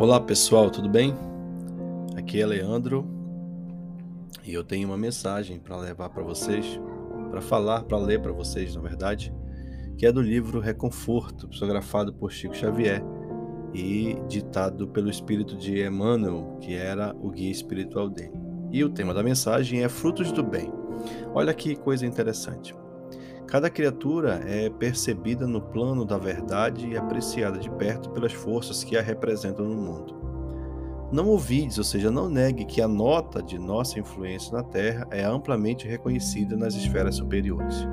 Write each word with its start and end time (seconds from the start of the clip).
Olá 0.00 0.18
pessoal, 0.18 0.70
tudo 0.70 0.88
bem? 0.88 1.14
Aqui 2.16 2.40
é 2.40 2.46
Leandro 2.46 3.06
e 4.42 4.54
eu 4.54 4.64
tenho 4.64 4.88
uma 4.88 4.96
mensagem 4.96 5.58
para 5.58 5.76
levar 5.76 6.08
para 6.08 6.22
vocês, 6.22 6.80
para 7.30 7.42
falar, 7.42 7.82
para 7.82 7.98
ler 7.98 8.18
para 8.18 8.32
vocês, 8.32 8.74
na 8.74 8.80
verdade, 8.80 9.30
que 9.98 10.06
é 10.06 10.10
do 10.10 10.22
livro 10.22 10.58
Reconforto, 10.58 11.46
psicografado 11.48 12.14
por 12.14 12.32
Chico 12.32 12.56
Xavier 12.56 13.04
e 13.74 14.16
ditado 14.26 14.88
pelo 14.88 15.10
espírito 15.10 15.54
de 15.54 15.86
Emmanuel, 15.86 16.56
que 16.62 16.72
era 16.72 17.14
o 17.20 17.30
guia 17.30 17.50
espiritual 17.50 18.08
dele. 18.08 18.32
E 18.72 18.82
o 18.82 18.88
tema 18.88 19.12
da 19.12 19.22
mensagem 19.22 19.84
é 19.84 19.88
Frutos 19.90 20.32
do 20.32 20.42
Bem. 20.42 20.72
Olha 21.34 21.52
que 21.52 21.76
coisa 21.76 22.06
interessante. 22.06 22.74
Cada 23.46 23.68
criatura 23.68 24.42
é 24.46 24.70
percebida 24.70 25.46
no 25.46 25.60
plano 25.60 26.04
da 26.04 26.16
verdade 26.16 26.86
e 26.86 26.96
apreciada 26.96 27.58
de 27.58 27.70
perto 27.70 28.10
pelas 28.10 28.32
forças 28.32 28.84
que 28.84 28.96
a 28.96 29.02
representam 29.02 29.66
no 29.66 29.76
mundo. 29.76 30.20
Não 31.12 31.26
ouvides, 31.26 31.76
ou 31.76 31.82
seja, 31.82 32.08
não 32.08 32.28
negue 32.28 32.64
que 32.64 32.80
a 32.80 32.86
nota 32.86 33.42
de 33.42 33.58
nossa 33.58 33.98
influência 33.98 34.52
na 34.52 34.62
Terra 34.62 35.08
é 35.10 35.24
amplamente 35.24 35.88
reconhecida 35.88 36.56
nas 36.56 36.74
esferas 36.76 37.16
superiores. 37.16 37.84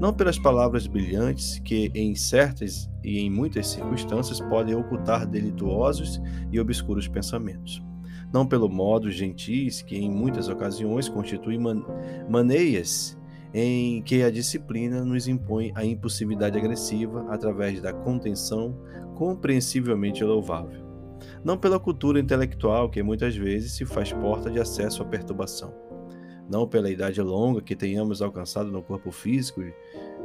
Não 0.00 0.12
pelas 0.12 0.38
palavras 0.38 0.86
brilhantes 0.88 1.60
que, 1.60 1.92
em 1.94 2.14
certas 2.16 2.90
e 3.04 3.20
em 3.20 3.30
muitas 3.30 3.68
circunstâncias, 3.68 4.40
podem 4.40 4.74
ocultar 4.74 5.26
delituosos 5.26 6.20
e 6.50 6.58
obscuros 6.58 7.06
pensamentos. 7.06 7.80
Não 8.32 8.46
pelo 8.46 8.68
modo 8.68 9.10
gentis 9.10 9.82
que, 9.82 9.96
em 9.96 10.10
muitas 10.10 10.48
ocasiões, 10.48 11.08
constitui 11.08 11.58
man 11.58 11.84
maneias 12.28 13.19
em 13.52 14.00
que 14.02 14.22
a 14.22 14.30
disciplina 14.30 15.04
nos 15.04 15.26
impõe 15.26 15.72
a 15.74 15.84
impulsividade 15.84 16.56
agressiva 16.56 17.26
através 17.28 17.80
da 17.80 17.92
contenção 17.92 18.76
compreensivelmente 19.16 20.22
louvável. 20.22 20.88
Não 21.44 21.58
pela 21.58 21.78
cultura 21.78 22.20
intelectual 22.20 22.88
que 22.88 23.02
muitas 23.02 23.36
vezes 23.36 23.72
se 23.72 23.84
faz 23.84 24.12
porta 24.12 24.50
de 24.50 24.60
acesso 24.60 25.02
à 25.02 25.04
perturbação. 25.04 25.74
Não 26.48 26.66
pela 26.66 26.90
idade 26.90 27.20
longa 27.20 27.60
que 27.60 27.76
tenhamos 27.76 28.22
alcançado 28.22 28.70
no 28.70 28.82
corpo 28.82 29.10
físico, 29.10 29.62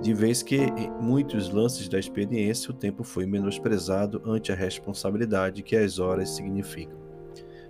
de 0.01 0.13
vez 0.13 0.41
que 0.41 0.57
em 0.57 0.89
muitos 0.99 1.49
lances 1.49 1.87
da 1.87 1.99
experiência 1.99 2.71
o 2.71 2.73
tempo 2.73 3.03
foi 3.03 3.25
menosprezado 3.25 4.21
ante 4.25 4.51
a 4.51 4.55
responsabilidade 4.55 5.63
que 5.63 5.75
as 5.75 5.99
horas 5.99 6.29
significam. 6.31 6.97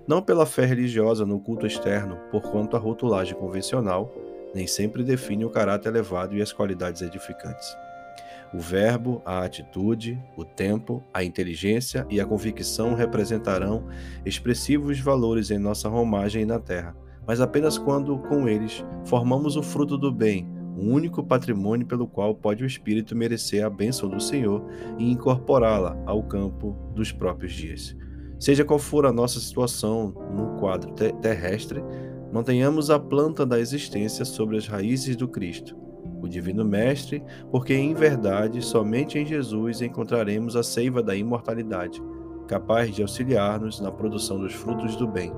Não 0.08 0.22
pela 0.22 0.46
fé 0.46 0.66
religiosa 0.66 1.26
no 1.26 1.40
culto 1.40 1.66
externo, 1.66 2.18
porquanto 2.32 2.78
a 2.78 2.80
rotulagem 2.80 3.36
convencional 3.36 4.14
nem 4.56 4.66
sempre 4.66 5.04
define 5.04 5.44
o 5.44 5.50
caráter 5.50 5.90
elevado 5.90 6.34
e 6.34 6.42
as 6.42 6.54
qualidades 6.54 7.02
edificantes. 7.02 7.76
O 8.54 8.58
verbo, 8.58 9.22
a 9.26 9.44
atitude, 9.44 10.18
o 10.38 10.46
tempo, 10.46 11.04
a 11.14 11.26
inteligência 11.26 12.08
e 12.10 12.22
a 12.22 12.26
convicção 12.26 12.94
representarão 12.96 13.86
expressivos 14.26 14.98
valores 14.98 15.52
em 15.52 15.58
nossa 15.58 15.90
romagem 15.90 16.46
na 16.46 16.58
terra, 16.58 16.96
mas 17.28 17.42
apenas 17.42 17.78
quando, 17.78 18.18
com 18.18 18.48
eles, 18.48 18.82
formamos 19.04 19.58
o 19.58 19.62
fruto 19.62 19.98
do 19.98 20.10
bem, 20.10 20.48
o 20.78 20.86
único 20.86 21.22
patrimônio 21.22 21.86
pelo 21.86 22.08
qual 22.08 22.34
pode 22.34 22.64
o 22.64 22.68
espírito 22.68 23.14
merecer 23.14 23.66
a 23.66 23.70
bênção 23.70 24.08
do 24.08 24.22
Senhor 24.22 24.66
e 24.98 25.12
incorporá-la 25.12 26.02
ao 26.06 26.24
campo 26.24 26.78
dos 26.96 27.12
próprios 27.12 27.52
dias. 27.52 27.94
Seja 28.40 28.64
qual 28.64 28.80
for 28.80 29.06
a 29.06 29.12
nossa 29.12 29.40
situação 29.40 30.14
no 30.34 30.58
quadro 30.60 30.94
terrestre, 31.22 31.84
Mantenhamos 32.36 32.90
a 32.90 33.00
planta 33.00 33.46
da 33.46 33.58
existência 33.62 34.26
sobre 34.26 34.58
as 34.58 34.68
raízes 34.68 35.16
do 35.16 35.26
Cristo, 35.26 35.74
o 36.22 36.28
Divino 36.28 36.66
Mestre, 36.66 37.24
porque 37.50 37.74
em 37.74 37.94
verdade 37.94 38.62
somente 38.62 39.18
em 39.18 39.26
Jesus 39.26 39.82
encontraremos 39.82 40.58
a 40.58 40.62
seiva 40.62 41.02
da 41.02 41.16
imortalidade, 41.16 42.04
capaz 42.46 42.94
de 42.94 43.02
auxiliar-nos 43.02 43.80
na 43.80 43.90
produção 43.90 44.38
dos 44.38 44.54
frutos 44.54 44.98
do 44.98 45.08
bem, 45.08 45.32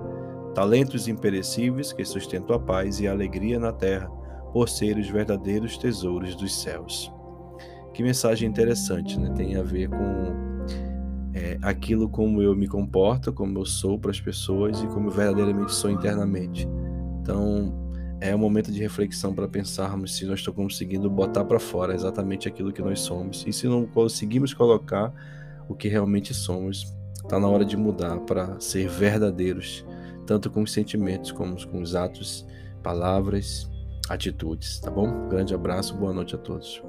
talentos 0.56 1.08
imperecíveis 1.08 1.94
que 1.94 2.04
sustentam 2.04 2.56
a 2.56 2.60
paz 2.60 3.00
e 3.00 3.08
a 3.08 3.12
alegria 3.12 3.60
na 3.60 3.72
terra, 3.72 4.10
por 4.52 4.68
ser 4.68 4.98
os 4.98 5.08
verdadeiros 5.08 5.78
tesouros 5.78 6.34
dos 6.34 6.64
céus. 6.64 7.14
Que 7.94 8.02
mensagem 8.02 8.50
interessante, 8.50 9.20
né? 9.20 9.32
Tem 9.36 9.56
a 9.56 9.62
ver 9.62 9.88
com 9.88 10.34
é, 11.32 11.60
aquilo 11.62 12.10
como 12.10 12.42
eu 12.42 12.56
me 12.56 12.68
comporto, 12.68 13.32
como 13.32 13.60
eu 13.60 13.66
sou 13.68 14.00
para 14.00 14.10
as 14.10 14.20
pessoas 14.20 14.82
e 14.82 14.88
como 14.88 15.10
eu 15.10 15.12
verdadeiramente 15.12 15.76
sou 15.76 15.92
internamente. 15.92 16.68
Então, 17.28 17.74
é 18.22 18.34
um 18.34 18.38
momento 18.38 18.72
de 18.72 18.80
reflexão 18.80 19.36
para 19.36 19.50
pensarmos 19.50 20.16
se 20.16 20.26
nós 20.26 20.40
estamos 20.40 20.56
conseguindo 20.56 21.10
botar 21.10 21.44
para 21.44 21.60
fora 21.60 21.94
exatamente 21.94 22.48
aquilo 22.48 22.72
que 22.72 22.82
nós 22.82 23.02
somos 23.02 23.44
e 23.46 23.52
se 23.52 23.68
não 23.68 23.86
conseguimos 23.86 24.54
colocar 24.54 25.14
o 25.68 25.76
que 25.76 25.90
realmente 25.90 26.34
somos. 26.34 26.96
Está 27.16 27.38
na 27.38 27.50
hora 27.50 27.66
de 27.66 27.76
mudar 27.76 28.18
para 28.22 28.58
ser 28.62 28.88
verdadeiros, 28.88 29.86
tanto 30.26 30.50
com 30.50 30.62
os 30.64 30.72
sentimentos 30.72 31.34
como 31.34 31.58
com 31.68 31.82
os 31.82 31.96
atos, 31.96 32.48
palavras, 32.82 33.70
atitudes, 34.08 34.80
tá 34.80 34.90
bom? 34.90 35.28
grande 35.28 35.54
abraço, 35.54 35.98
boa 35.98 36.14
noite 36.14 36.34
a 36.34 36.38
todos. 36.38 36.82